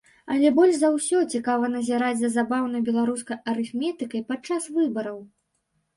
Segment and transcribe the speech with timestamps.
[0.35, 5.25] Але больш за ўсё цікава назіраць за забаўнай беларускай арыфметыкай падчас выбараў.